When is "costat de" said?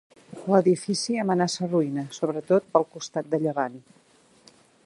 2.97-3.45